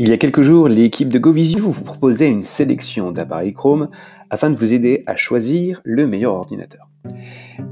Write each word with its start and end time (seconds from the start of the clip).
Il 0.00 0.08
y 0.08 0.12
a 0.12 0.16
quelques 0.16 0.42
jours, 0.42 0.66
l'équipe 0.66 1.08
de 1.08 1.20
GoVisio 1.20 1.70
vous 1.70 1.84
proposait 1.84 2.28
une 2.28 2.42
sélection 2.42 3.12
d'appareils 3.12 3.52
Chrome 3.52 3.90
afin 4.28 4.50
de 4.50 4.56
vous 4.56 4.72
aider 4.72 5.04
à 5.06 5.14
choisir 5.14 5.80
le 5.84 6.08
meilleur 6.08 6.34
ordinateur. 6.34 6.90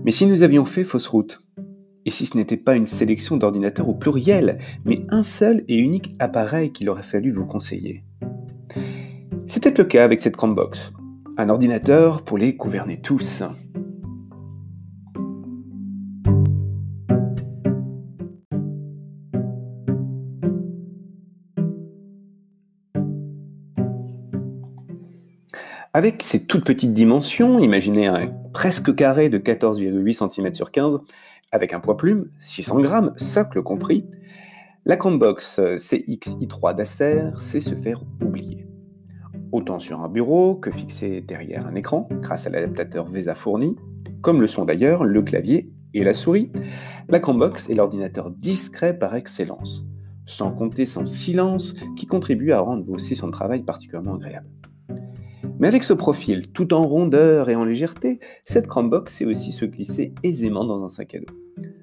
Mais 0.04 0.12
si 0.12 0.26
nous 0.26 0.44
avions 0.44 0.64
fait 0.64 0.84
fausse 0.84 1.08
route, 1.08 1.42
et 2.06 2.10
si 2.10 2.26
ce 2.26 2.36
n'était 2.36 2.56
pas 2.56 2.76
une 2.76 2.86
sélection 2.86 3.36
d'ordinateurs 3.36 3.88
au 3.88 3.94
pluriel, 3.94 4.58
mais 4.84 4.98
un 5.08 5.24
seul 5.24 5.64
et 5.66 5.76
unique 5.76 6.14
appareil 6.20 6.70
qu'il 6.70 6.88
aurait 6.90 7.02
fallu 7.02 7.30
vous 7.30 7.44
conseiller? 7.44 8.04
C'était 9.48 9.74
le 9.76 9.82
cas 9.82 10.04
avec 10.04 10.22
cette 10.22 10.36
Chromebox, 10.36 10.92
un 11.36 11.48
ordinateur 11.48 12.22
pour 12.22 12.38
les 12.38 12.52
gouverner 12.52 13.00
tous. 13.00 13.42
Avec 25.94 26.22
ses 26.22 26.46
toutes 26.46 26.64
petites 26.64 26.94
dimensions, 26.94 27.58
imaginez 27.58 28.06
un 28.06 28.28
presque 28.54 28.94
carré 28.94 29.28
de 29.28 29.36
14,8 29.36 30.30
cm 30.30 30.54
sur 30.54 30.70
15, 30.70 31.00
avec 31.50 31.74
un 31.74 31.80
poids 31.80 31.98
plume, 31.98 32.30
600 32.38 32.80
grammes, 32.80 33.12
socle 33.18 33.62
compris, 33.62 34.06
la 34.86 34.96
Chromebox 34.96 35.60
CX-i3 35.76 36.74
d'Acer 36.74 37.24
sait 37.36 37.60
se 37.60 37.74
faire 37.74 38.02
oublier. 38.22 38.66
Autant 39.52 39.78
sur 39.78 40.00
un 40.00 40.08
bureau 40.08 40.54
que 40.54 40.70
fixé 40.70 41.20
derrière 41.20 41.66
un 41.66 41.74
écran, 41.74 42.08
grâce 42.22 42.46
à 42.46 42.50
l'adaptateur 42.50 43.10
VESA 43.10 43.34
fourni, 43.34 43.76
comme 44.22 44.40
le 44.40 44.46
sont 44.46 44.64
d'ailleurs 44.64 45.04
le 45.04 45.20
clavier 45.20 45.70
et 45.92 46.04
la 46.04 46.14
souris, 46.14 46.50
la 47.10 47.20
Chromebox 47.20 47.68
est 47.68 47.74
l'ordinateur 47.74 48.30
discret 48.30 48.98
par 48.98 49.14
excellence, 49.14 49.84
sans 50.24 50.52
compter 50.52 50.86
son 50.86 51.04
silence 51.04 51.74
qui 51.96 52.06
contribue 52.06 52.52
à 52.52 52.60
rendre 52.60 52.82
vos 52.82 52.96
sessions 52.96 53.26
de 53.26 53.32
travail 53.32 53.62
particulièrement 53.62 54.14
agréables. 54.14 54.48
Mais 55.62 55.68
avec 55.68 55.84
ce 55.84 55.92
profil 55.92 56.50
tout 56.50 56.74
en 56.74 56.82
rondeur 56.82 57.48
et 57.48 57.54
en 57.54 57.64
légèreté, 57.64 58.18
cette 58.44 58.66
Chromebox 58.66 59.14
sait 59.14 59.26
aussi 59.26 59.52
se 59.52 59.64
glisser 59.64 60.12
aisément 60.24 60.64
dans 60.64 60.82
un 60.82 60.88
sac 60.88 61.14
à 61.14 61.20
dos, 61.20 61.34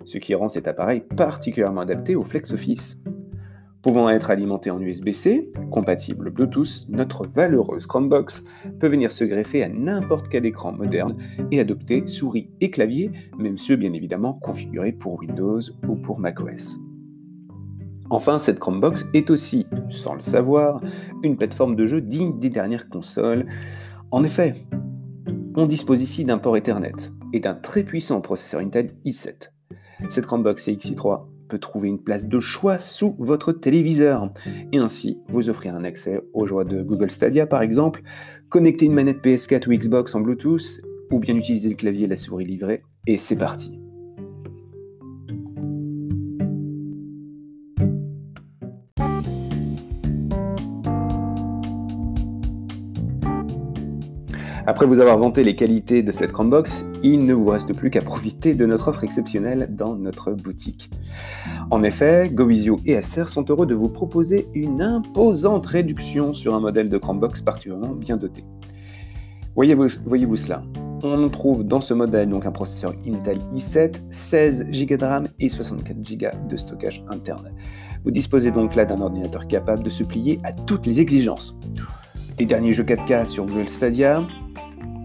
ce 0.04 0.18
qui 0.18 0.36
rend 0.36 0.50
cet 0.50 0.68
appareil 0.68 1.02
particulièrement 1.16 1.80
adapté 1.80 2.18
au 2.18 2.22
Flex 2.22 2.52
Office. 2.52 3.00
Pouvant 3.82 4.10
être 4.10 4.32
alimenté 4.32 4.70
en 4.70 4.82
USB-C, 4.82 5.54
compatible 5.72 6.30
Bluetooth, 6.30 6.88
notre 6.90 7.26
valeureuse 7.26 7.88
Chromebox 7.88 8.44
peut 8.82 8.90
venir 8.90 9.14
se 9.14 9.24
greffer 9.24 9.64
à 9.64 9.70
n'importe 9.70 10.28
quel 10.28 10.46
écran 10.46 10.74
moderne 10.74 11.16
et 11.50 11.62
adopter 11.62 12.06
souris 12.06 12.50
et 12.60 12.72
clavier, 12.72 13.12
même 13.38 13.58
ceux 13.58 13.78
bien 13.78 13.94
évidemment 13.94 14.34
configurés 14.34 14.92
pour 14.92 15.20
Windows 15.20 15.62
ou 15.88 15.96
pour 15.96 16.20
macOS. 16.20 16.80
Enfin, 18.12 18.40
cette 18.40 18.60
Chromebox 18.60 19.06
est 19.14 19.30
aussi, 19.30 19.68
sans 19.90 20.16
le 20.16 20.20
savoir, 20.20 20.82
une 21.24 21.38
plateforme 21.38 21.76
de 21.76 21.86
jeu 21.86 22.02
digne 22.02 22.40
des 22.40 22.50
dernières 22.50 22.90
consoles. 22.90 23.46
En 24.10 24.24
effet, 24.24 24.56
on 25.56 25.68
dispose 25.68 26.02
ici 26.02 26.26
d'un 26.26 26.40
port 26.40 26.58
Ethernet 26.58 27.12
et 27.34 27.40
d'un 27.40 27.54
très 27.54 27.84
puissant 27.84 28.22
processeur 28.22 28.62
Intel 28.62 28.88
i7. 29.06 29.52
Cette 30.10 30.26
Chromebox 30.26 30.68
CXi3 30.68 31.28
peut 31.50 31.60
trouver 31.60 31.90
une 31.90 32.02
place 32.02 32.28
de 32.28 32.40
choix 32.40 32.78
sous 32.78 33.16
votre 33.20 33.52
téléviseur 33.52 34.32
et 34.72 34.78
ainsi 34.78 35.20
vous 35.28 35.50
offrir 35.50 35.76
un 35.76 35.84
accès 35.84 36.22
aux 36.34 36.46
joies 36.46 36.66
de 36.66 36.82
Google 36.82 37.10
Stadia 37.10 37.46
par 37.48 37.62
exemple, 37.62 38.02
connecter 38.50 38.86
une 38.86 38.94
manette 38.94 39.24
PS4 39.24 39.68
ou 39.68 39.74
Xbox 39.74 40.16
en 40.16 40.22
Bluetooth 40.22 40.82
ou 41.12 41.20
bien 41.20 41.36
utiliser 41.36 41.70
le 41.70 41.76
clavier 41.76 42.06
et 42.06 42.10
la 42.10 42.16
souris 42.16 42.46
livrée 42.46 42.84
et 43.08 43.18
c'est 43.18 43.36
parti. 43.36 43.79
Après 54.70 54.86
vous 54.86 55.00
avoir 55.00 55.18
vanté 55.18 55.44
les 55.44 55.56
qualités 55.56 56.04
de 56.04 56.12
cette 56.12 56.32
Chromebox, 56.32 56.86
il 57.02 57.26
ne 57.26 57.34
vous 57.34 57.48
reste 57.48 57.74
plus 57.74 57.90
qu'à 57.90 58.04
profiter 58.04 58.54
de 58.54 58.68
notre 58.68 58.90
offre 58.90 59.04
exceptionnelle 59.04 59.68
dans 59.72 59.96
notre 59.96 60.32
boutique. 60.34 60.92
En 61.72 61.82
effet, 61.82 62.30
Govisio 62.32 62.80
et 62.86 62.96
Acer 62.96 63.26
sont 63.26 63.44
heureux 63.50 63.66
de 63.66 63.74
vous 63.74 63.90
proposer 63.90 64.48
une 64.54 64.84
imposante 64.84 65.66
réduction 65.66 66.36
sur 66.36 66.54
un 66.54 66.60
modèle 66.60 66.88
de 66.88 67.00
Chromebox 67.00 67.42
particulièrement 67.42 67.96
bien 67.96 68.16
doté. 68.16 68.44
Voyez-vous 69.56 69.88
voyez 70.06 70.28
cela? 70.36 70.62
On 71.02 71.28
trouve 71.30 71.64
dans 71.64 71.82
ce 71.82 71.96
modèle 71.96 72.30
donc 72.30 72.46
un 72.46 72.52
processeur 72.52 72.94
Intel 73.08 73.40
i7, 73.52 73.96
16 74.12 74.68
Go 74.88 74.98
de 74.98 75.04
RAM 75.04 75.28
et 75.40 75.50
64 75.50 75.98
Go 75.98 76.28
de 76.48 76.56
stockage 76.56 77.04
interne. 77.08 77.56
Vous 78.04 78.12
disposez 78.12 78.52
donc 78.52 78.76
là 78.76 78.86
d'un 78.86 79.02
ordinateur 79.02 79.48
capable 79.48 79.82
de 79.82 79.90
se 79.90 80.04
plier 80.04 80.40
à 80.44 80.54
toutes 80.54 80.86
les 80.86 81.02
exigences. 81.02 81.58
Les 82.38 82.46
derniers 82.46 82.72
jeux 82.72 82.84
4K 82.84 83.26
sur 83.26 83.46
Google 83.46 83.68
Stadia, 83.68 84.24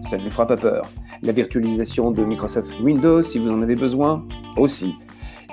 ça 0.05 0.17
ne 0.17 0.23
lui 0.23 0.31
fera 0.31 0.47
pas 0.47 0.57
peur. 0.57 0.91
La 1.21 1.31
virtualisation 1.31 2.11
de 2.11 2.23
Microsoft 2.23 2.79
Windows, 2.79 3.21
si 3.21 3.39
vous 3.39 3.49
en 3.49 3.61
avez 3.61 3.75
besoin, 3.75 4.25
aussi. 4.57 4.95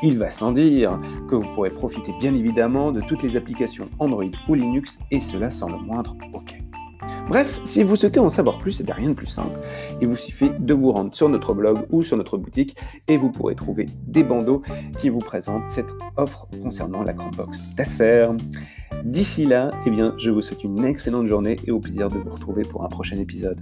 Il 0.02 0.18
va 0.18 0.30
sans 0.30 0.52
dire 0.52 1.00
que 1.28 1.36
vous 1.36 1.46
pourrez 1.54 1.70
profiter 1.70 2.12
bien 2.18 2.34
évidemment 2.34 2.92
de 2.92 3.00
toutes 3.00 3.22
les 3.22 3.36
applications 3.36 3.84
Android 3.98 4.24
ou 4.48 4.54
Linux, 4.54 4.98
et 5.10 5.20
cela 5.20 5.50
sans 5.50 5.68
le 5.68 5.78
moindre 5.78 6.16
OK. 6.34 6.58
Bref, 7.28 7.60
si 7.64 7.82
vous 7.82 7.96
souhaitez 7.96 8.20
en 8.20 8.28
savoir 8.28 8.58
plus, 8.58 8.80
il 8.80 8.86
n'y 8.86 8.92
a 8.92 8.94
rien 8.94 9.10
de 9.10 9.14
plus 9.14 9.26
simple. 9.26 9.58
Il 10.00 10.08
vous 10.08 10.16
suffit 10.16 10.50
de 10.50 10.74
vous 10.74 10.92
rendre 10.92 11.14
sur 11.14 11.28
notre 11.28 11.54
blog 11.54 11.86
ou 11.90 12.02
sur 12.02 12.16
notre 12.16 12.36
boutique 12.36 12.76
et 13.08 13.16
vous 13.16 13.30
pourrez 13.30 13.54
trouver 13.54 13.88
des 14.06 14.24
bandeaux 14.24 14.62
qui 14.98 15.08
vous 15.08 15.20
présentent 15.20 15.68
cette 15.68 15.90
offre 16.16 16.48
concernant 16.62 17.02
la 17.02 17.12
Chromebox 17.12 17.64
d'Acer. 17.76 18.28
D'ici 19.04 19.46
là, 19.46 19.70
eh 19.86 19.90
bien, 19.90 20.14
je 20.18 20.30
vous 20.30 20.42
souhaite 20.42 20.64
une 20.64 20.84
excellente 20.84 21.26
journée 21.26 21.56
et 21.66 21.70
au 21.70 21.80
plaisir 21.80 22.08
de 22.08 22.18
vous 22.18 22.30
retrouver 22.30 22.64
pour 22.64 22.84
un 22.84 22.88
prochain 22.88 23.16
épisode. 23.18 23.60